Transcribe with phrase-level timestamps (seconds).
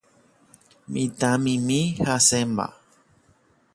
[0.91, 2.65] Mitãmimi hasẽmba